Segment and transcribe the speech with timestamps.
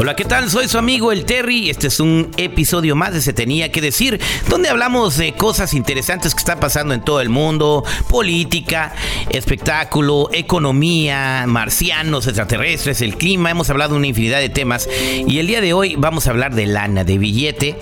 [0.00, 0.48] Hola, ¿qué tal?
[0.48, 1.70] Soy su amigo el Terry.
[1.70, 6.36] Este es un episodio más de Se Tenía que Decir, donde hablamos de cosas interesantes
[6.36, 8.94] que están pasando en todo el mundo: política,
[9.28, 13.50] espectáculo, economía, marcianos, extraterrestres, el clima.
[13.50, 14.88] Hemos hablado de una infinidad de temas.
[15.26, 17.76] Y el día de hoy vamos a hablar de lana, de billete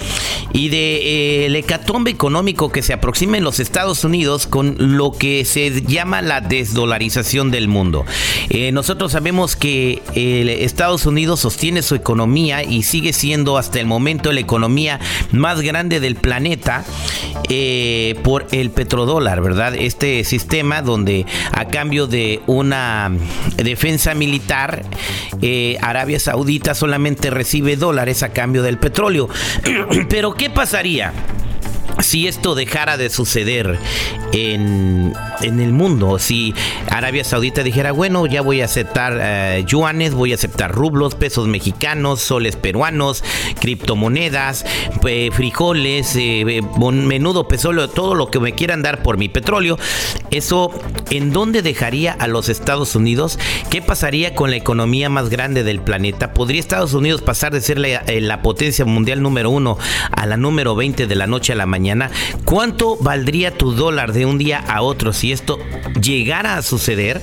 [0.55, 5.13] y de eh, el hecatombe económico que se aproxima en los Estados Unidos con lo
[5.13, 8.07] que se llama la desdolarización del mundo.
[8.49, 12.06] Eh, nosotros sabemos que eh, Estados Unidos sostiene su economía
[12.69, 15.01] y sigue siendo hasta el momento la economía
[15.33, 16.85] más grande del planeta
[17.49, 19.75] eh, por el petrodólar, ¿verdad?
[19.75, 23.11] Este sistema donde a cambio de una
[23.57, 24.85] defensa militar,
[25.43, 29.29] eh, Arabia Saudita solamente recibe dólares a cambio del petróleo.
[30.09, 31.13] Pero ¿qué pasaría?
[32.07, 33.81] Si esto dejara de suceder
[34.33, 35.13] en,
[35.43, 36.55] el mundo, si
[36.89, 41.49] Arabia Saudita dijera, bueno, ya voy a aceptar eh, yuanes, voy a aceptar rublos, pesos
[41.49, 43.25] mexicanos, soles peruanos,
[43.61, 44.65] criptomonedas,
[45.33, 49.77] frijoles, eh, menudo petróleo, todo lo que me quieran dar por mi petróleo,
[50.31, 50.71] eso,
[51.11, 53.39] ¿en dónde dejaría a los Estados Unidos?
[53.71, 56.33] ¿Qué pasaría con la economía más grande del planeta?
[56.35, 59.77] ¿Podría Estados Unidos pasar de ser la, eh, potencia mundial número uno
[60.13, 61.96] a la número 20 de la noche a la mañana?
[62.45, 65.59] ¿Cuánto valdría tu dólar de un día a otro si esto
[66.01, 67.23] llegara a suceder?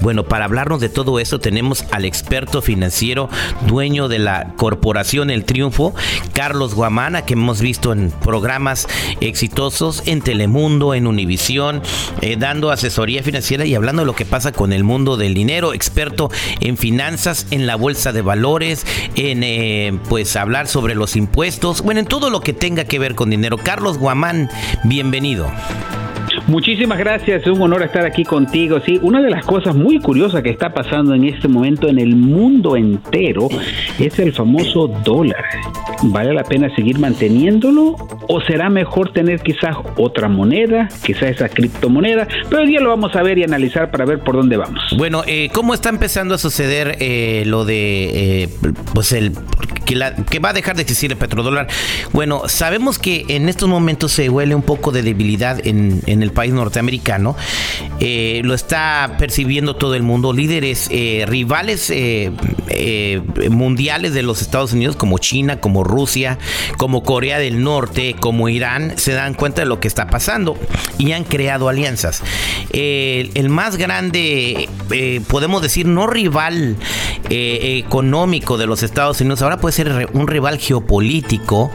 [0.00, 3.30] Bueno, para hablarnos de todo eso tenemos al experto financiero,
[3.66, 5.94] dueño de la corporación El Triunfo,
[6.34, 8.86] Carlos Guamana, que hemos visto en programas
[9.20, 11.80] exitosos en Telemundo, en Univisión,
[12.20, 15.72] eh, dando asesoría financiera y hablando de lo que pasa con el mundo del dinero,
[15.72, 16.30] experto
[16.60, 22.00] en finanzas, en la bolsa de valores, en eh, pues hablar sobre los impuestos, bueno,
[22.00, 23.56] en todo lo que tenga que ver con dinero.
[23.56, 24.48] Carlos Guamán,
[24.82, 25.50] bienvenido.
[26.46, 28.78] Muchísimas gracias, es un honor estar aquí contigo.
[28.84, 32.16] Sí, una de las cosas muy curiosas que está pasando en este momento en el
[32.16, 33.48] mundo entero
[33.98, 35.42] es el famoso dólar.
[36.02, 37.96] ¿Vale la pena seguir manteniéndolo
[38.28, 42.28] o será mejor tener quizás otra moneda, quizás esa criptomoneda?
[42.50, 44.82] Pero hoy día lo vamos a ver y analizar para ver por dónde vamos.
[44.98, 48.48] Bueno, eh, ¿cómo está empezando a suceder eh, lo de, eh,
[48.92, 49.32] pues el
[49.86, 51.68] que, la, que va a dejar de existir el petrodólar?
[52.12, 56.32] Bueno, sabemos que en estos momentos se huele un poco de debilidad en, en el
[56.34, 57.36] país norteamericano.
[58.00, 60.32] Eh, lo está percibiendo todo el mundo.
[60.32, 62.32] Líderes, eh, rivales eh,
[63.50, 66.38] mundiales de los Estados Unidos como China, como Rusia,
[66.76, 70.56] como Corea del Norte, como Irán, se dan cuenta de lo que está pasando
[70.98, 72.22] y han creado alianzas.
[72.72, 74.68] el más grande,
[75.28, 76.76] podemos decir, no rival
[77.30, 81.70] económico de los Estados Unidos, ahora puede ser un rival geopolítico.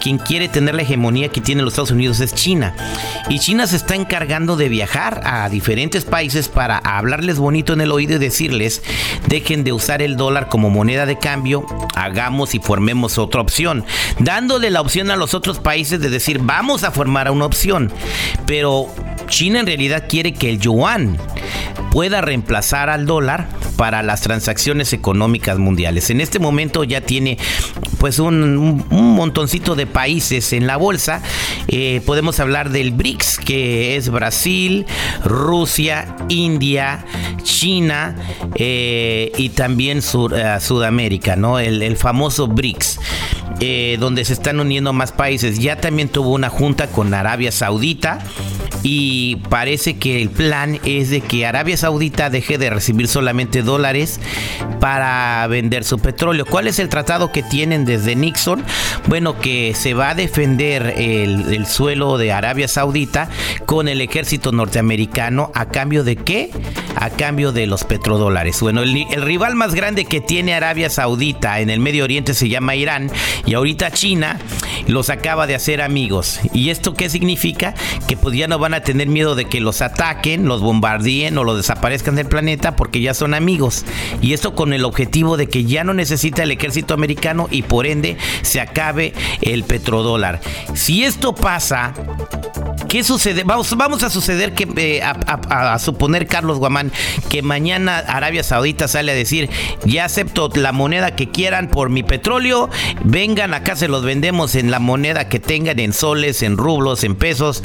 [0.00, 2.74] quien quiere tener la hegemonía que tiene los Estados Unidos es China.
[3.28, 7.92] Y China se está encargando de viajar a diferentes países para hablarles bonito en el
[7.92, 8.82] oído y decirles,
[9.26, 11.64] dejen de usar el dólar como moneda de cambio,
[11.94, 13.86] hagamos y formemos otra opción,
[14.18, 17.90] dándole la opción a los otros países de decir, vamos a formar una opción.
[18.46, 18.92] Pero
[19.28, 21.16] China en realidad quiere que el yuan
[21.90, 26.10] pueda reemplazar al dólar para las transacciones económicas mundiales.
[26.10, 27.38] En este momento ya tiene
[27.98, 31.22] pues un, montoncito de países en la bolsa.
[31.68, 34.86] Eh, podemos hablar del BRICS, que es Brasil,
[35.24, 37.04] Rusia, India,
[37.42, 38.16] China
[38.54, 41.58] eh, y también eh, Sudamérica, ¿no?
[41.58, 42.98] El, famoso BRICS.
[43.98, 45.58] donde se están uniendo más países.
[45.58, 48.20] Ya también tuvo una junta con Arabia Saudita
[48.82, 54.20] y parece que el plan es de que Arabia Saudita deje de recibir solamente dólares
[54.80, 56.46] para vender su petróleo.
[56.46, 58.64] ¿Cuál es el tratado que tienen desde Nixon?
[59.06, 63.28] Bueno, que se va a defender el, suelo de Arabia Saudita
[63.66, 66.50] con el ejército norteamericano a cambio de qué?
[66.96, 68.60] A cambio de los petrodólares.
[68.60, 72.74] Bueno, el, rival más grande que tiene Arabia Saudita en el Medio Oriente se llama
[72.74, 73.10] Irán
[73.46, 74.38] y ahorita China
[74.86, 76.40] los acaba de hacer amigos.
[76.52, 77.74] ¿Y esto qué significa?
[78.08, 81.56] Que pues no van a tener miedo de que los ataquen, los bombardeen o los
[81.56, 83.84] desaparezcan del planeta porque ya son amigos.
[84.20, 87.86] Y esto con el objetivo de que ya no necesita el ejército americano y por
[87.86, 89.12] ende se acabe
[89.42, 90.40] el petrodólar.
[90.74, 91.94] Si esto pasa,
[92.88, 93.44] ¿qué sucede?
[93.44, 96.92] Vamos, vamos a suceder que, eh, a, suponer, Carlos Guamán,
[97.28, 99.48] que mañana Arabia Saudita sale a decir,
[99.84, 102.68] ya acepto la moneda que quieran por mi petróleo,
[103.04, 107.14] vengan acá, se los vendemos en la moneda que tengan, en soles, en rublos, en
[107.14, 107.62] pesos.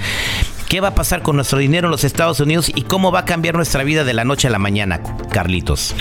[0.70, 3.26] ¿Qué va a pasar con nuestro dinero en los Estados Unidos y cómo va a
[3.26, 5.00] cambiar nuestra vida de la noche a la mañana,
[5.32, 5.96] Carlitos?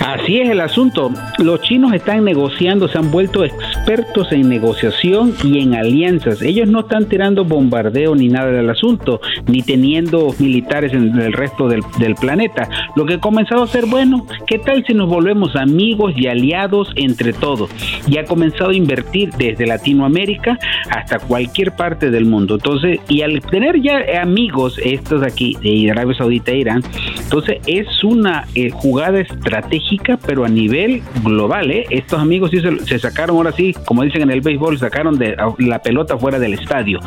[0.00, 1.10] Así es el asunto.
[1.38, 6.42] Los chinos están negociando, se han vuelto expertos en negociación y en alianzas.
[6.42, 11.68] Ellos no están tirando bombardeo ni nada del asunto, ni teniendo militares en el resto
[11.68, 11.82] del,
[12.20, 12.68] planeta.
[12.96, 16.92] Lo que ha comenzado a ser bueno, ¿qué tal si nos volvemos amigos y aliados
[16.96, 17.70] entre todos?
[18.06, 20.58] Y ha comenzado a invertir desde Latinoamérica
[20.90, 22.54] hasta cualquier parte del mundo.
[22.54, 26.82] Entonces, y al tener ya amigos estos aquí de Arabia Saudita e Irán,
[27.18, 31.70] entonces es una eh, jugada estratégica, pero a nivel global.
[31.70, 31.86] ¿eh?
[31.90, 35.80] Estos amigos sí se, sacaron ahora sí, como dicen en el béisbol, sacaron de la
[35.80, 37.00] pelota fuera del estadio,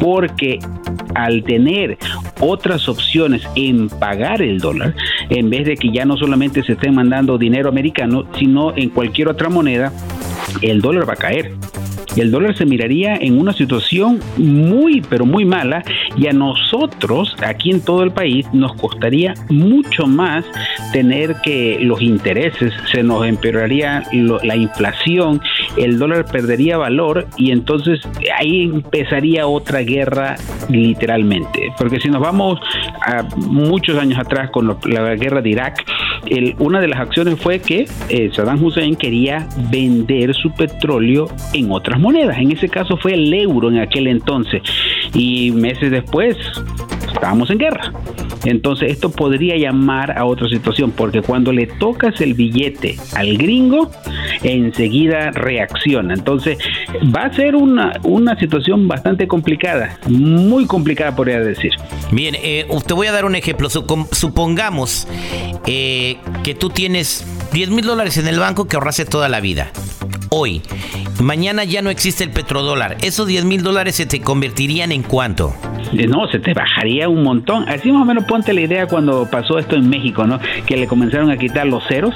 [0.00, 0.58] porque
[1.14, 1.98] al tener
[2.40, 4.94] otras opciones en pagar el dólar,
[5.30, 9.28] en vez de que ya no solamente se estén mandando dinero americano, sino en cualquier
[9.28, 9.92] otra moneda,
[10.62, 11.52] el dólar va a caer
[12.20, 15.82] el dólar se miraría en una situación muy, pero muy mala
[16.16, 20.44] y a nosotros aquí en todo el país nos costaría mucho más
[20.92, 24.02] tener que los intereses, se nos empeoraría
[24.42, 25.40] la inflación,
[25.76, 28.00] el dólar perdería valor y entonces
[28.38, 30.36] ahí empezaría otra guerra
[30.68, 31.72] literalmente.
[31.78, 32.60] Porque si nos vamos
[33.02, 35.84] a muchos años atrás con la guerra de Irak,
[36.58, 42.00] una de las acciones fue que eh, Saddam Hussein quería vender su petróleo en otras
[42.00, 42.38] monedas.
[42.38, 44.62] En ese caso fue el euro en aquel entonces.
[45.14, 46.36] Y meses después
[47.12, 47.92] estábamos en guerra.
[48.44, 53.90] Entonces esto podría llamar a otra situación, porque cuando le tocas el billete al gringo,
[54.42, 56.14] enseguida reacciona.
[56.14, 56.58] Entonces
[57.14, 61.72] va a ser una, una situación bastante complicada, muy complicada podría decir.
[62.12, 63.68] Bien, eh, te voy a dar un ejemplo.
[63.70, 65.08] Supongamos
[65.66, 69.70] eh, que tú tienes 10 mil dólares en el banco que ahorraste toda la vida.
[70.28, 70.62] Hoy,
[71.20, 72.96] mañana ya no existe el petrodólar.
[73.02, 75.54] ¿Esos 10 mil dólares se te convertirían en cuánto?
[75.92, 77.68] No, se te bajaría un montón.
[77.68, 80.40] Así más o menos ponte la idea cuando pasó esto en México, ¿no?
[80.66, 82.14] Que le comenzaron a quitar los ceros.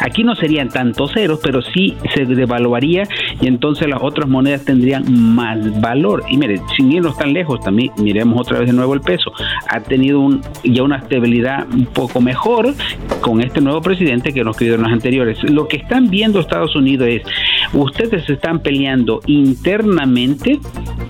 [0.00, 3.04] Aquí no serían tantos ceros, pero sí se devaluaría
[3.40, 5.04] y entonces las otras monedas tendrían
[5.34, 6.24] más valor.
[6.28, 9.32] Y mire, sin irnos tan lejos, también miremos otra vez de nuevo el peso.
[9.68, 12.74] Ha tenido un, ya una estabilidad un poco mejor
[13.20, 15.42] con este nuevo presidente que los gobiernos anteriores.
[15.44, 17.22] Lo que están viendo Estados Unidos es,
[17.72, 20.58] ustedes están peleando internamente,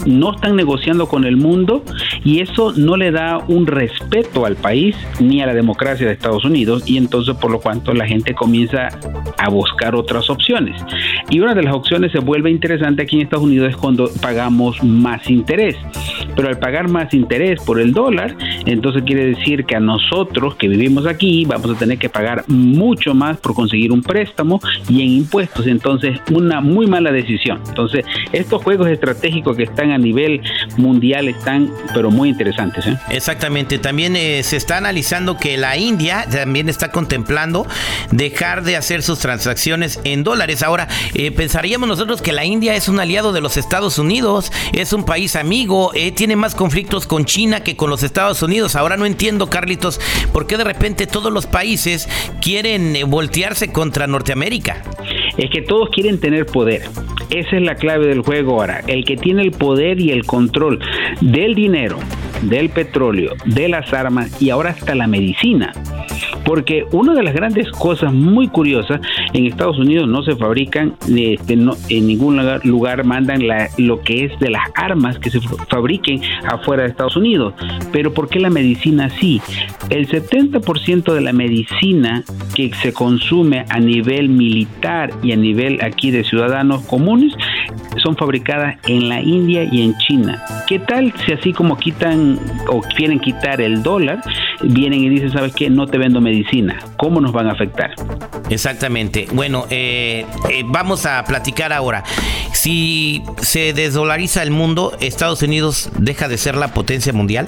[0.06, 1.84] no están negociando con el mundo
[2.24, 6.44] y eso no le da un respeto al país ni a la democracia de Estados
[6.44, 10.80] Unidos y entonces por lo cuanto la gente comienza a buscar otras opciones.
[11.30, 14.82] Y una de las opciones se vuelve interesante aquí en Estados Unidos es cuando pagamos
[14.82, 15.76] más interés.
[16.36, 18.36] Pero al pagar más interés por el dólar,
[18.66, 23.14] entonces quiere decir que a nosotros que vivimos aquí vamos a tener que pagar mucho
[23.14, 25.66] más por conseguir un préstamo y en impuestos.
[25.66, 27.60] Entonces, una muy mala decisión.
[27.68, 30.40] Entonces, estos juegos estratégicos que están a nivel
[30.76, 32.86] mundial están, pero muy interesantes.
[32.86, 32.96] ¿eh?
[33.10, 33.78] Exactamente.
[33.78, 37.66] También eh, se está analizando que la India también está contemplando
[38.10, 40.62] dejar de hacer sus transacciones en dólares.
[40.62, 44.92] Ahora, eh, pensaríamos nosotros que la India es un aliado de los Estados Unidos, es
[44.92, 48.76] un país amigo, tiene más conflictos con China que con los Estados Unidos.
[48.76, 50.00] Ahora no entiendo, Carlitos,
[50.32, 52.08] por qué de repente todos los países
[52.40, 54.82] quieren voltearse contra Norteamérica.
[55.36, 56.88] Es que todos quieren tener poder.
[57.30, 58.82] Esa es la clave del juego ahora.
[58.86, 60.80] El que tiene el poder y el control
[61.20, 61.98] del dinero,
[62.42, 65.72] del petróleo, de las armas y ahora hasta la medicina
[66.48, 69.02] porque una de las grandes cosas muy curiosas,
[69.34, 73.42] en Estados Unidos no se fabrican, este, en ningún lugar, mandan
[73.76, 77.52] lo que es de las armas que se fabriquen afuera de Estados Unidos.
[77.92, 79.42] Pero ¿por qué la medicina sí?
[79.90, 82.24] El 70% de la medicina
[82.54, 87.34] que se consume a nivel militar y a nivel aquí de ciudadanos comunes
[88.02, 90.42] son fabricadas en la India y en China.
[90.66, 94.20] ¿Qué tal si así como quitan o quieren quitar el dólar,
[94.62, 95.70] vienen y dicen, ¿sabes qué?
[95.70, 96.78] No te vendo medicina.
[96.96, 97.90] ¿Cómo nos van a afectar?
[98.50, 99.26] Exactamente.
[99.32, 102.04] Bueno, eh, eh, vamos a platicar ahora.
[102.52, 107.46] Si se desdolariza el mundo, ¿Estados Unidos deja de ser la potencia mundial?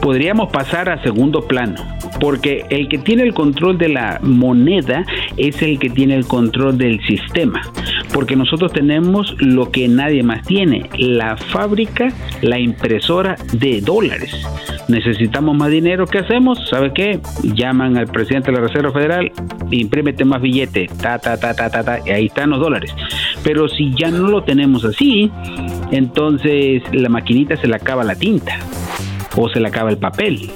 [0.00, 1.76] Podríamos pasar a segundo plano,
[2.20, 5.04] porque el que tiene el control de la moneda
[5.36, 7.62] es el que tiene el control del sistema,
[8.12, 14.34] porque nosotros tenemos lo que nadie más tiene, la fábrica, la impresora de dólares
[14.88, 16.58] necesitamos más dinero, ¿qué hacemos?
[16.68, 17.20] ¿Sabe qué?
[17.42, 19.32] Llaman al presidente de la Reserva Federal,
[19.70, 22.94] imprímete más billete, ta, ta, ta, ta, ta, ta, y ahí están los dólares.
[23.42, 25.30] Pero si ya no lo tenemos así,
[25.90, 28.58] entonces la maquinita se le acaba la tinta
[29.36, 30.50] o se le acaba el papel.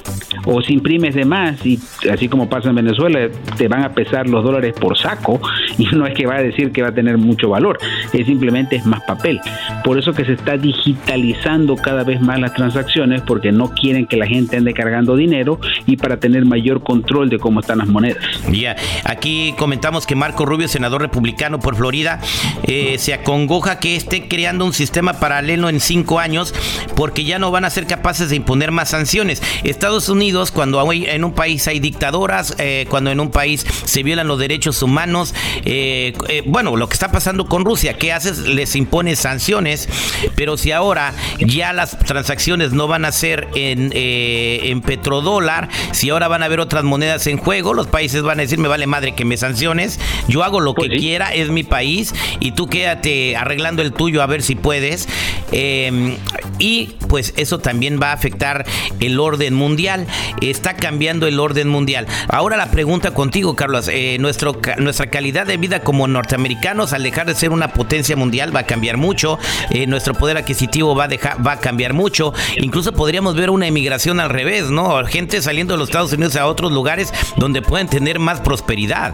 [0.45, 1.79] O si imprimes de más y
[2.11, 5.39] así como pasa en Venezuela, te van a pesar los dólares por saco
[5.77, 7.77] y no es que va a decir que va a tener mucho valor,
[8.13, 9.39] es simplemente es más papel.
[9.83, 14.17] Por eso que se está digitalizando cada vez más las transacciones porque no quieren que
[14.17, 18.23] la gente ande cargando dinero y para tener mayor control de cómo están las monedas.
[18.51, 22.19] Ya, aquí comentamos que Marco Rubio, senador republicano por Florida,
[22.63, 26.53] eh, se acongoja que esté creando un sistema paralelo en cinco años
[26.95, 29.41] porque ya no van a ser capaces de imponer más sanciones.
[29.63, 34.27] Estados Unidos, cuando en un país hay dictadoras, eh, cuando en un país se violan
[34.27, 35.33] los derechos humanos,
[35.65, 36.13] eh,
[36.45, 38.39] bueno, lo que está pasando con Rusia, ¿qué haces?
[38.39, 39.89] Les impone sanciones,
[40.35, 46.27] pero si ahora ya las transacciones no van a ser en, en petrodólar, si ahora
[46.27, 49.15] van a haber otras monedas en juego, los países van a decir, me vale madre
[49.15, 53.35] que me sanciones, yo hago lo pues que quiera, es mi país, y tú quédate
[53.35, 55.07] arreglando el tuyo a ver si puedes.
[55.51, 56.17] Em,
[56.59, 58.56] y pues eso también va a afectar
[58.99, 60.07] el orden mundial.
[60.41, 62.07] Está cambiando el orden mundial.
[62.29, 63.87] Ahora la pregunta contigo, Carlos.
[63.87, 68.55] Eh, nuestro, nuestra calidad de vida como norteamericanos, al dejar de ser una potencia mundial,
[68.55, 69.39] va a cambiar mucho.
[69.71, 72.33] Eh, nuestro poder adquisitivo va a, dejar, va a cambiar mucho.
[72.57, 75.03] Incluso podríamos ver una emigración al revés, ¿no?
[75.05, 79.13] Gente saliendo de los Estados Unidos a otros lugares donde pueden tener más prosperidad.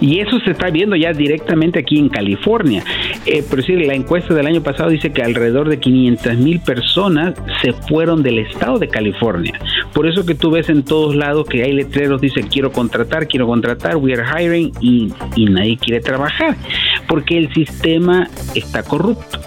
[0.00, 2.84] Y eso se está viendo ya directamente aquí en California.
[3.26, 7.34] Eh, pero sí, la encuesta del año pasado dice que alrededor de 500 mil personas
[7.62, 9.58] se fueron del estado de California.
[9.92, 13.46] Por eso que tú ves en todos lados que hay letreros, dice quiero contratar, quiero
[13.46, 16.56] contratar, we are hiring y, y nadie quiere trabajar.
[17.08, 19.38] Porque el sistema está corrupto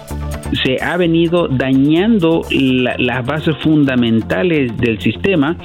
[0.64, 5.56] se ha venido dañando las bases fundamentales del sistema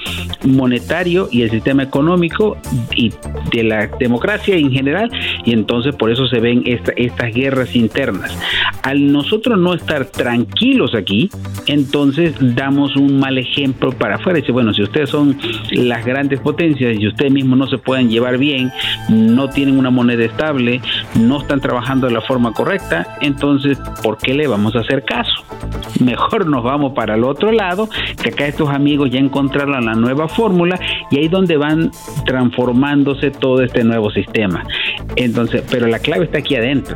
[0.43, 2.57] monetario y el sistema económico
[2.95, 3.13] y
[3.51, 5.09] de la democracia en general
[5.45, 8.37] y entonces por eso se ven estas guerras internas.
[8.83, 11.29] Al nosotros no estar tranquilos aquí,
[11.67, 14.39] entonces damos un mal ejemplo para afuera.
[14.39, 15.37] Dice, bueno, si ustedes son
[15.71, 18.71] las grandes potencias y ustedes mismos no se pueden llevar bien,
[19.09, 20.81] no tienen una moneda estable,
[21.19, 25.43] no están trabajando de la forma correcta, entonces, ¿por qué le vamos a hacer caso.
[26.03, 27.89] Mejor nos vamos para el otro lado,
[28.21, 30.79] que acá estos amigos ya encontraron la nueva fórmula
[31.11, 31.91] y ahí donde van
[32.25, 34.63] transformándose todo este nuevo sistema.
[35.15, 36.95] Entonces, pero la clave está aquí adentro.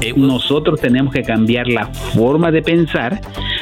[0.00, 3.20] Eh, Nosotros tenemos que cambiar la forma de pensar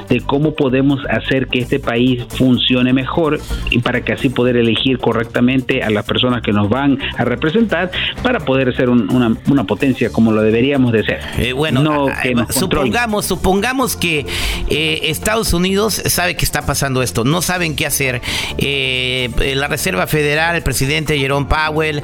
[0.09, 4.99] de cómo podemos hacer que este país funcione mejor y para que así poder elegir
[4.99, 7.91] correctamente a las personas que nos van a representar
[8.23, 9.35] para poder ser una,
[9.65, 11.21] potencia como lo deberíamos de ser.
[11.39, 12.09] Eh, bueno, no
[12.51, 14.27] supongamos, supongamos que
[14.69, 18.21] eh, Estados Unidos sabe que está pasando esto, no saben qué hacer.
[18.59, 22.03] Eh, la Reserva Federal, el presidente Jerome Powell,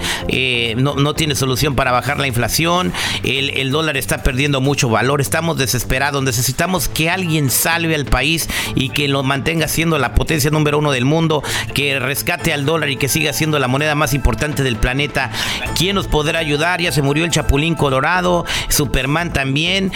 [0.76, 2.92] no, tiene solución para bajar la inflación,
[3.24, 8.48] el, el dólar está perdiendo mucho valor, estamos desesperados, necesitamos que alguien salve al país
[8.74, 11.42] y que lo mantenga siendo la potencia número uno del mundo,
[11.74, 15.30] que rescate al dólar y que siga siendo la moneda más importante del planeta.
[15.76, 16.80] ¿Quién nos podrá ayudar?
[16.80, 19.92] Ya se murió el Chapulín Colorado, Superman también.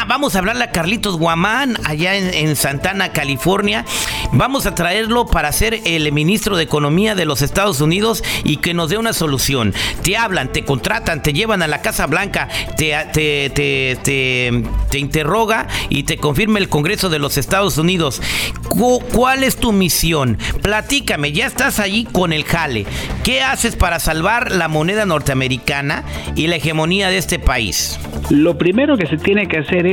[0.00, 3.84] Ah, vamos a hablarle a Carlitos Guamán allá en, Santana, California.
[4.30, 8.74] Vamos a traerlo para ser el ministro de Economía de los Estados Unidos y que
[8.74, 9.74] nos dé una solución.
[10.04, 15.66] Te hablan, te contratan, te llevan a la Casa Blanca, te, te, te, te interroga
[15.88, 18.22] y te confirma el Congreso de los Estados Unidos.
[18.68, 20.38] ¿Cuál es tu misión?
[20.62, 22.86] Platícame, ya estás allí con el jale.
[23.24, 26.04] ¿Qué haces para salvar la moneda norteamericana
[26.36, 27.98] y la hegemonía de este país?
[28.30, 29.87] Lo primero que se tiene que hacer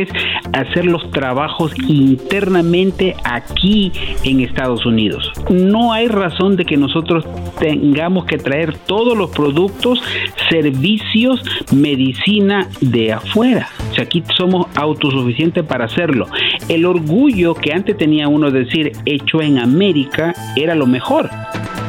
[0.53, 3.91] hacer los trabajos internamente aquí
[4.23, 5.31] en Estados Unidos.
[5.49, 7.25] No hay razón de que nosotros
[7.59, 10.01] tengamos que traer todos los productos,
[10.49, 13.69] servicios, medicina de afuera.
[13.91, 16.27] O sea, aquí somos autosuficientes para hacerlo.
[16.69, 21.29] El orgullo que antes tenía uno de decir hecho en América era lo mejor.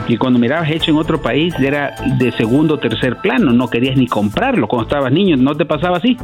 [0.08, 3.96] Y cuando mirabas hecho en otro país era de segundo o tercer plano, no querías
[3.96, 4.68] ni comprarlo.
[4.68, 6.16] Cuando estabas niño, ¿no te pasaba así?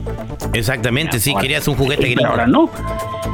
[0.52, 2.70] Exactamente, sí, querías un juguete Pero ahora no.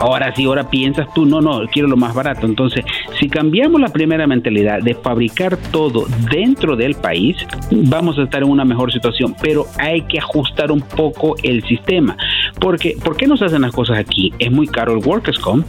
[0.01, 2.47] Ahora sí, ahora piensas tú, no, no, quiero lo más barato.
[2.47, 2.85] Entonces,
[3.19, 7.37] si cambiamos la primera mentalidad de fabricar todo dentro del país,
[7.71, 9.35] vamos a estar en una mejor situación.
[9.43, 12.17] Pero hay que ajustar un poco el sistema.
[12.61, 14.33] Porque, ¿por qué nos hacen las cosas aquí?
[14.39, 15.67] Es muy caro el Workers Comp,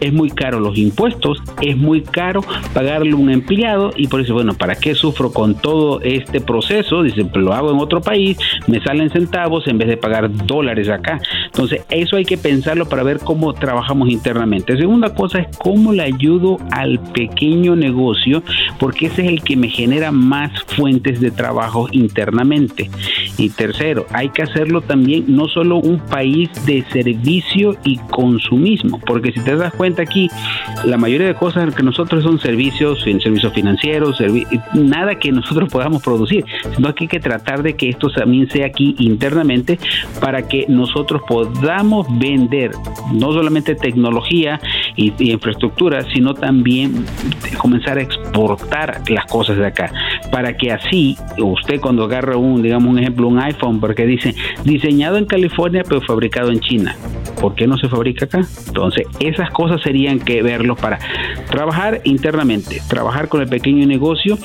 [0.00, 4.54] es muy caro los impuestos, es muy caro pagarle un empleado y por eso, bueno,
[4.54, 7.02] ¿para qué sufro con todo este proceso?
[7.02, 11.20] Dice, lo hago en otro país, me salen centavos en vez de pagar dólares acá.
[11.46, 14.76] Entonces, eso hay que pensarlo para ver cómo trabajamos internamente.
[14.76, 18.44] Segunda cosa es cómo le ayudo al pequeño negocio,
[18.78, 22.92] porque ese es el que me genera más fuentes de trabajo internamente.
[23.36, 29.32] Y tercero, hay que hacerlo también no solo un país de servicio y consumismo, porque
[29.32, 30.30] si te das cuenta aquí,
[30.84, 34.03] la mayoría de cosas que nosotros son servicios, servicios financieros,
[34.74, 36.44] nada que nosotros podamos producir,
[36.74, 39.78] sino que hay que tratar de que esto también sea aquí internamente
[40.20, 42.72] para que nosotros podamos vender
[43.12, 44.60] no solamente tecnología
[44.96, 47.04] y, infraestructura, sino también
[47.58, 49.92] comenzar a exportar las cosas de acá,
[50.30, 54.34] para que así usted cuando agarra un, digamos un ejemplo, un iPhone, porque dice
[54.64, 56.96] diseñado en California pero fabricado en China,
[57.40, 58.40] ¿por qué no se fabrica acá?
[58.66, 60.98] Entonces, esas cosas serían que verlo para
[61.50, 64.38] trabajar internamente, trabajar con el pequeño negocio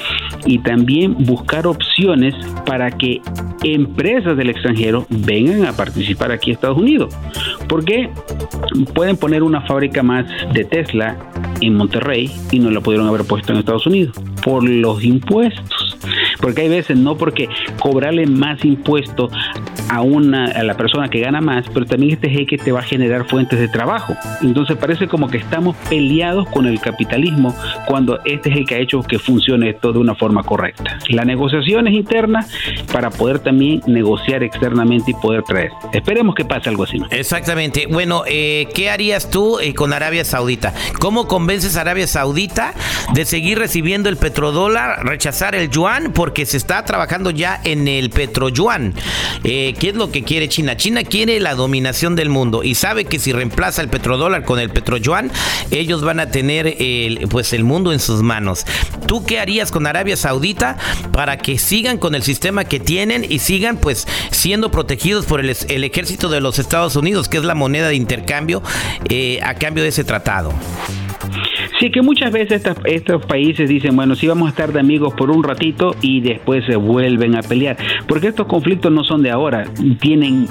[0.46, 3.22] y también buscar opciones para que
[3.64, 7.16] empresas del extranjero vengan a participar aquí a Estados Unidos.
[7.68, 8.10] Porque
[8.94, 11.18] pueden poner una fábrica más de Tesla
[11.62, 15.98] en Monterrey y no la pudieron haber puesto en Estados Unidos por los impuestos.
[16.42, 19.30] Porque hay veces no porque cobrarle más impuesto
[19.90, 22.84] a una a la persona que gana más, pero también este jeque te va a
[22.84, 24.16] generar fuentes de trabajo.
[24.42, 27.56] Entonces parece como que estamos peleados con el capitalismo
[27.86, 31.00] cuando este es el que ha hecho que funcione esto de una forma correcta.
[31.10, 32.46] La negociación es interna
[32.92, 35.72] para poder también negociar externamente y poder traer.
[35.94, 37.00] Esperemos que pase algo así.
[37.12, 37.88] Exactamente.
[37.88, 40.74] Bueno, eh, ¿qué harías tú eh, con Arabia Saudita?
[41.00, 42.74] ¿Cómo convences a Arabia Saudita
[43.14, 46.12] de seguir recibiendo el petrodólar, rechazar el yuan?
[46.14, 48.94] Porque se está trabajando ya en el petroyuan.
[49.44, 50.76] Eh, ¿Qué es lo que quiere China?
[50.76, 54.70] China quiere la dominación del mundo y sabe que si reemplaza el petrodólar con el
[54.70, 55.32] petroyuan,
[55.72, 58.66] ellos van a tener el, pues el mundo en sus manos.
[59.08, 60.78] ¿Tú qué harías con Arabia Saudita
[61.14, 65.50] para que sigan con el sistema que tienen y sigan pues siendo protegidos por el,
[65.50, 68.62] ejército de los Estados Unidos, que es la moneda de intercambio
[69.08, 70.54] eh, a cambio de ese tratado?
[71.80, 75.32] Sí, que muchas veces estos países dicen, bueno, sí vamos a estar de amigos por
[75.32, 77.78] un ratito y después se vuelven a pelear.
[78.06, 79.64] Porque estos conflictos no son de ahora,
[80.02, 80.46] tienen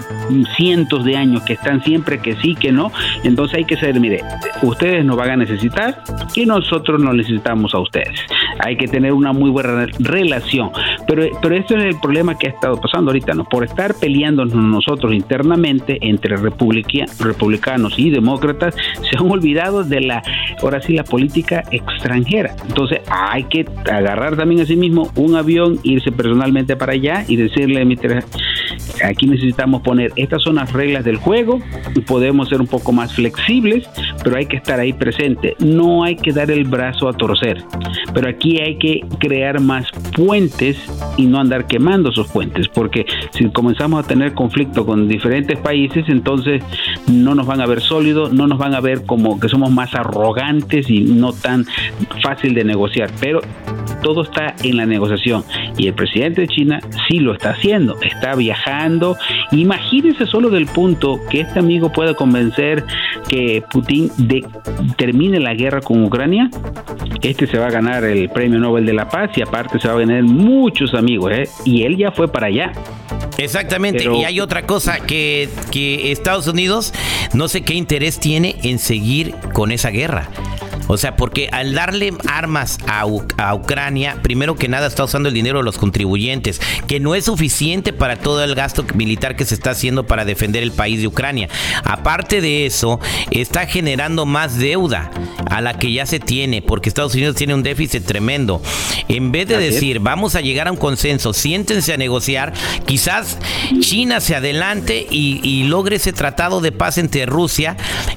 [0.57, 2.91] cientos de años que están siempre que sí, que no.
[3.25, 4.23] Entonces hay que ser, mire,
[4.63, 6.03] ustedes nos van a necesitar
[6.35, 8.19] y nosotros nos necesitamos a ustedes.
[8.61, 10.71] Hay que tener una muy buena relación.
[11.07, 13.45] Pero, pero esto es el problema que ha estado pasando ahorita, ¿no?
[13.45, 20.23] Por estar peleándonos nosotros internamente entre republicanos y demócratas, se han olvidado de la,
[20.63, 22.55] ahora sí, la política política extranjera.
[22.69, 27.35] Entonces hay que agarrar también a sí mismo un avión, irse personalmente para allá y
[27.35, 27.85] decirle,
[29.05, 31.59] aquí necesitamos poner, estas son las reglas del juego,
[32.07, 33.89] podemos ser un poco más flexibles,
[34.23, 35.57] pero hay que estar ahí presente.
[35.59, 37.63] No hay que dar el brazo a torcer,
[38.13, 40.77] pero aquí hay que crear más puentes
[41.17, 46.05] y no andar quemando esos puentes, porque si comenzamos a tener conflicto con diferentes países,
[46.09, 46.63] entonces
[47.07, 49.95] no nos van a ver sólidos, no nos van a ver como que somos más
[49.95, 51.67] arrogantes y no tan
[52.23, 53.41] fácil de negociar, pero
[54.03, 55.45] todo está en la negociación.
[55.77, 59.17] Y el presidente de China sí lo está haciendo, está viajando.
[59.53, 62.85] Imagínense solo del punto que este amigo pueda convencer
[63.29, 64.47] que Putin de,
[64.97, 66.51] termine la guerra con Ucrania.
[67.23, 69.95] Este se va a ganar el Premio Nobel de la Paz y aparte se va
[69.95, 71.49] a ganar muchos amigos, ¿eh?
[71.65, 72.73] y él ya fue para allá.
[73.39, 76.93] Exactamente, y hay otra cosa que, que Estados Unidos
[77.35, 80.29] no sé qué interés tiene en seguir con esa guerra.
[80.89, 83.05] O sea, porque al darle armas a,
[83.55, 87.93] Ucrania, primero que nada está usando el dinero de los contribuyentes, que no es suficiente
[87.93, 91.49] para todo el gasto militar que se está haciendo para defender el país de Ucrania.
[91.85, 95.11] Aparte de eso, está generando más deuda
[95.51, 98.63] a la que ya se tiene, porque Estados Unidos tiene un déficit tremendo.
[99.09, 102.55] En vez de decir, vamos a llegar a un consenso, siéntense a negociar,
[102.87, 103.39] quizás
[103.81, 107.77] China se adelante y, logre ese tratado de paz entre Rusia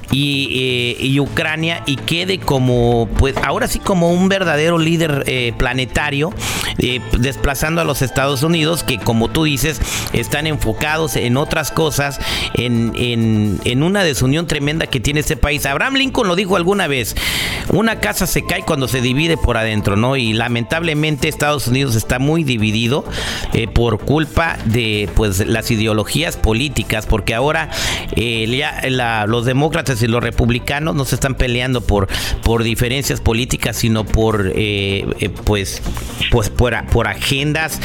[0.09, 5.23] y, eh, y Ucrania y quede como como, pues ahora sí como un verdadero líder
[5.25, 6.31] eh, planetario,
[6.77, 9.81] eh, desplazando a los Estados Unidos, que como tú dices,
[10.13, 12.19] están enfocados en otras cosas,
[12.53, 15.65] en, en, una desunión tremenda que tiene este país.
[15.65, 17.15] Abraham Lincoln lo dijo alguna vez,
[17.69, 20.15] una casa se cae cuando se divide por adentro, ¿no?
[20.15, 23.05] Y lamentablemente Estados Unidos está muy dividido
[23.53, 27.71] eh, por culpa de pues las ideologías políticas, porque ahora
[29.25, 32.07] los demócratas y los republicanos no se están peleando por
[32.59, 35.81] diferencias políticas, sino por eh, eh, pues,
[36.31, 37.79] pues por, por agendas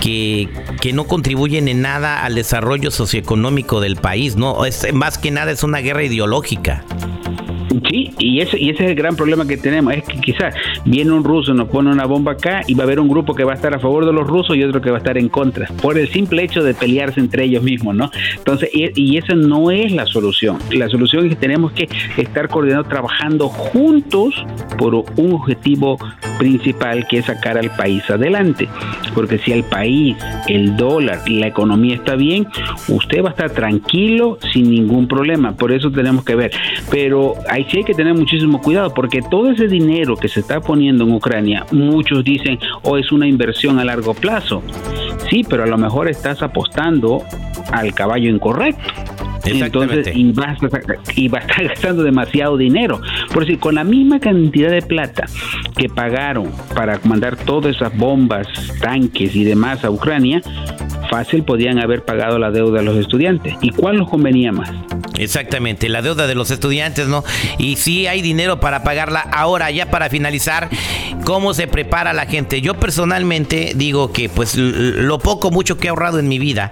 [0.00, 0.48] que,
[0.80, 4.64] que, no contribuyen en nada al desarrollo socioeconómico del país, ¿no?
[4.64, 6.84] Es, más que nada es una guerra ideológica.
[7.88, 11.12] Sí, y ese, y ese es el gran problema que tenemos, es que quizás viene
[11.12, 13.52] un ruso, nos pone una bomba acá y va a haber un grupo que va
[13.52, 15.68] a estar a favor de los rusos y otro que va a estar en contra,
[15.80, 18.10] por el simple hecho de pelearse entre ellos mismos, ¿no?
[18.36, 20.58] Entonces, y, y esa no es la solución.
[20.70, 24.34] La solución es que tenemos que estar coordinados, trabajando juntos
[24.76, 25.98] por un objetivo
[26.38, 28.68] principal que es sacar al país adelante.
[29.14, 32.46] Porque si el país, el dólar, la economía está bien,
[32.88, 35.52] usted va a estar tranquilo sin ningún problema.
[35.52, 36.52] Por eso tenemos que ver.
[36.90, 41.04] Pero ahí hay que tener muchísimo cuidado porque todo ese dinero que se está poniendo
[41.04, 44.62] en Ucrania, muchos dicen, o oh, es una inversión a largo plazo.
[45.30, 47.22] Sí, pero a lo mejor estás apostando
[47.72, 49.17] al caballo incorrecto.
[49.48, 50.58] Entonces, y vas,
[51.16, 53.00] y a estar gastando demasiado dinero.
[53.32, 55.26] Por decir, con la misma cantidad de plata
[55.76, 58.46] que pagaron para mandar todas esas bombas,
[58.80, 60.40] tanques y demás a Ucrania,
[61.10, 63.54] fácil podían haber pagado la deuda de los estudiantes.
[63.60, 64.70] ¿Y cuál nos convenía más?
[65.18, 67.24] Exactamente, la deuda de los estudiantes, ¿no?
[67.58, 69.20] Y si hay dinero para pagarla.
[69.20, 70.68] Ahora, ya para finalizar,
[71.24, 72.60] ¿cómo se prepara la gente?
[72.60, 76.70] Yo personalmente digo que pues lo poco, mucho que he ahorrado en mi vida,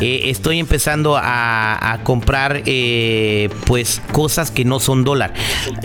[0.00, 5.34] eh, estoy empezando a, comprar eh, pues cosas que no son dólar.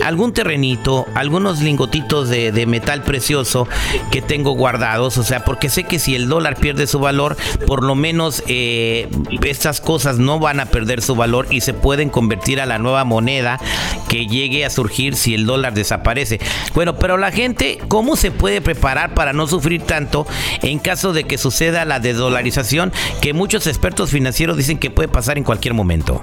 [0.02, 3.66] Algún terrenito, algunos lingotitos de, metal precioso
[4.10, 7.82] que tengo guardados, o sea, porque sé que si el dólar pierde su valor, por
[7.82, 9.08] lo menos eh,
[9.42, 12.78] estas cosas no van a perder su valor y se puede pueden convertir a la
[12.78, 13.58] nueva moneda
[14.08, 16.38] que llegue a surgir si el dólar desaparece.
[16.72, 20.24] Bueno, pero la gente, ¿cómo se puede preparar para no sufrir tanto
[20.62, 25.36] en caso de que suceda la desdolarización que muchos expertos financieros dicen que puede pasar
[25.36, 26.09] en cualquier momento?
[26.10, 26.20] что?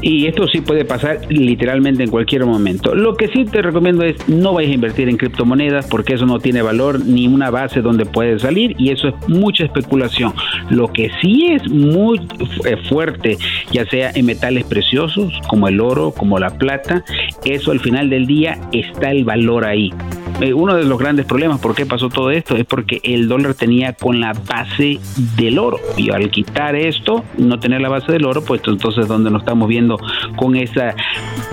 [0.00, 2.94] Y esto sí puede pasar literalmente en cualquier momento.
[2.94, 6.38] Lo que sí te recomiendo es no vayas a invertir en criptomonedas porque eso no
[6.38, 10.32] tiene valor ni una base donde puede salir y eso es mucha especulación.
[10.70, 12.20] Lo que sí es muy
[12.64, 13.38] eh, fuerte,
[13.72, 17.04] ya sea en metales preciosos como el oro, como la plata,
[17.44, 19.92] eso al final del día está el valor ahí.
[20.40, 23.54] Eh, uno de los grandes problemas por qué pasó todo esto es porque el dólar
[23.54, 25.00] tenía con la base
[25.36, 29.30] del oro y al quitar esto, no tener la base del oro, pues entonces donde
[29.30, 29.87] nos estamos viendo
[30.36, 30.94] con ese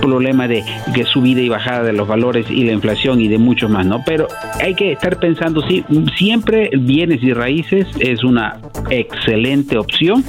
[0.00, 0.64] problema de,
[1.12, 4.02] subida y bajada de los valores y la inflación y de mucho más, ¿no?
[4.04, 4.28] Pero
[4.60, 5.84] hay que estar pensando, sí,
[6.16, 8.58] siempre bienes y raíces es una
[8.90, 10.24] excelente opción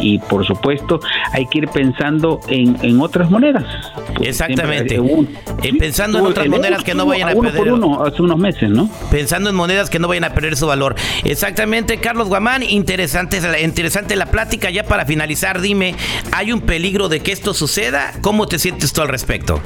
[0.00, 1.00] y por supuesto
[1.32, 3.64] hay que ir pensando en, en otras monedas.
[4.20, 4.96] Exactamente.
[5.62, 7.72] Eh, pensando en otras monedas que no vayan a perder
[8.04, 8.90] hace unos meses, ¿no?
[9.10, 10.94] Pensando en monedas que no vayan a perder su valor.
[11.24, 14.70] Exactamente, Carlos Guamán, interesante, interesante la plática.
[14.70, 15.94] Ya para finalizar, dime,
[16.32, 18.12] ¿hay un peligro de que esto suceda?
[18.20, 19.60] ¿Cómo te sientes tú al respecto?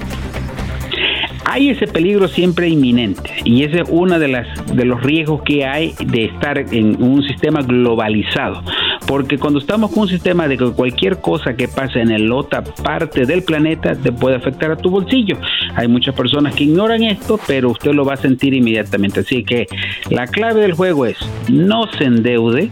[1.52, 5.66] hay ese peligro siempre inminente y ese es uno de, las, de los riesgos que
[5.66, 8.62] hay de estar en un sistema globalizado.
[9.06, 12.62] Porque cuando estamos con un sistema de que cualquier cosa que pase en la otra
[12.62, 15.36] parte del planeta te puede afectar a tu bolsillo.
[15.74, 19.20] Hay muchas personas que ignoran esto, pero usted lo va a sentir inmediatamente.
[19.20, 19.66] Así que
[20.10, 21.16] la clave del juego es
[21.48, 22.70] no se endeude,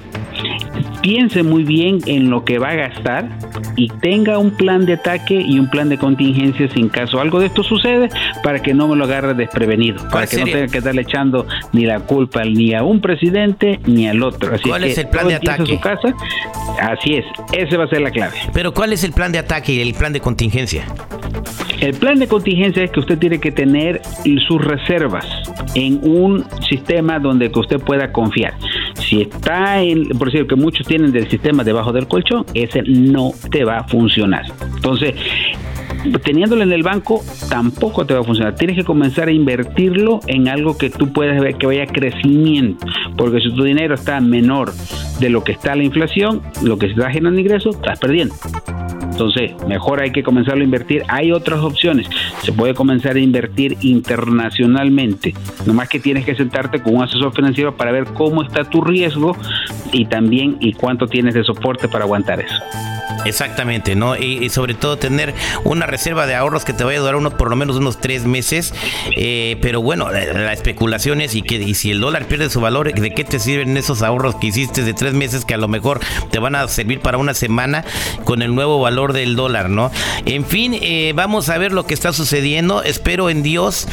[1.03, 3.29] piense muy bien en lo que va a gastar
[3.77, 7.47] y tenga un plan de ataque y un plan de contingencia en caso algo de
[7.47, 8.09] esto sucede
[8.43, 11.85] para que no me lo agarre desprevenido, para que no tenga que estarle echando ni
[11.85, 14.55] la culpa ni a un presidente ni al otro.
[14.55, 15.67] Así ¿Cuál es el plan de ataque?
[15.67, 16.15] Su casa,
[16.81, 18.37] así es, ese va a ser la clave.
[18.53, 20.85] Pero ¿cuál es el plan de ataque y el plan de contingencia?
[21.81, 24.03] El plan de contingencia es que usted tiene que tener
[24.47, 25.25] sus reservas
[25.75, 28.55] en un sistema donde que usted pueda confiar.
[28.97, 33.33] Si está en, por cierto, que muchos tienen del sistema debajo del colchón, ese no
[33.51, 34.45] te va a funcionar.
[34.75, 35.15] Entonces,
[36.23, 38.55] teniéndolo en el banco tampoco te va a funcionar.
[38.55, 42.87] Tienes que comenzar a invertirlo en algo que tú puedas ver que vaya crecimiento,
[43.17, 44.73] porque si tu dinero está menor
[45.21, 48.35] de lo que está la inflación, lo que está generando ingresos, estás perdiendo.
[49.21, 51.03] Entonces, mejor hay que comenzar a invertir.
[51.09, 52.09] Hay otras opciones.
[52.43, 55.35] Se puede comenzar a invertir internacionalmente.
[55.67, 59.37] Nomás que tienes que sentarte con un asesor financiero para ver cómo está tu riesgo
[59.93, 62.55] y también y cuánto tienes de soporte para aguantar eso.
[63.25, 64.17] Exactamente, ¿no?
[64.17, 67.51] Y, sobre todo tener una reserva de ahorros que te vaya a durar unos, por
[67.51, 68.75] lo menos unos tres meses.
[69.17, 72.93] Eh, pero bueno, la, especulación es y, que, y si el dólar pierde su valor,
[72.93, 76.01] ¿de qué te sirven esos ahorros que hiciste de tres meses que a lo mejor
[76.31, 77.85] te van a servir para una semana
[78.25, 79.91] con el nuevo valor del dólar, ¿no?
[80.27, 82.83] En fin, eh, vamos a ver lo que está sucediendo.
[82.83, 83.87] Espero en Dios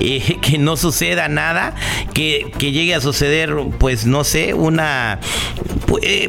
[0.00, 1.74] eh, que no suceda nada,
[2.14, 5.20] que, que llegue a suceder, pues no sé, una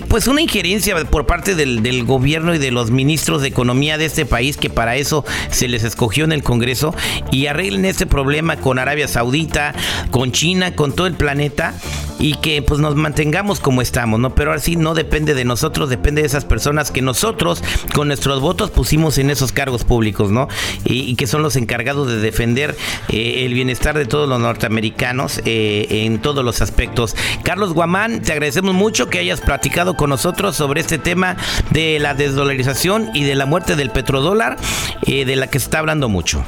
[0.08, 4.06] pues una injerencia por parte del, del gobierno y de los ministros de economía de
[4.06, 6.94] este país, que para eso se les escogió en el Congreso,
[7.32, 9.74] y arreglen este problema con Arabia Saudita,
[10.12, 11.74] con China, con todo el planeta
[12.20, 14.34] y que pues nos mantengamos como estamos, ¿no?
[14.34, 18.72] Pero así no depende de nosotros, depende de esas personas que nosotros con nuestros votos
[18.72, 20.48] pusimos en esos cargos públicos, ¿no?
[20.84, 22.76] Y, que son los encargados de defender
[23.10, 27.16] eh, el bienestar de todos los norteamericanos eh, en todos los aspectos.
[27.44, 31.36] Carlos Guamán, te agradecemos mucho que hayas platicado con nosotros sobre este tema
[31.72, 34.58] de la desdolarización y de la muerte del petrodólar,
[35.06, 36.44] eh, de la que se está hablando mucho.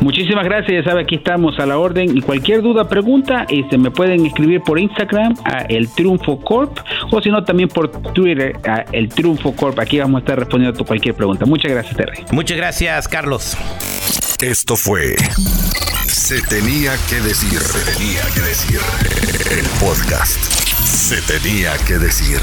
[0.00, 3.90] Muchísimas gracias, ya sabe, aquí estamos a la orden y cualquier duda, pregunta, este, me
[3.90, 6.76] pueden escribir por Instagram a El Triunfo Corp
[7.10, 9.78] o si no también por Twitter a El Triunfo Corp.
[9.78, 11.46] Aquí vamos a estar respondiendo a cualquier pregunta.
[11.46, 12.24] Muchas gracias, Terry.
[12.32, 13.56] Muchas gracias, Carlos.
[14.40, 15.14] Esto fue
[16.08, 18.80] Se tenía que decir, se tenía que decir
[19.52, 20.36] el podcast.
[20.84, 22.40] Se tenía que decir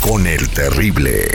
[0.00, 1.28] con el terrible.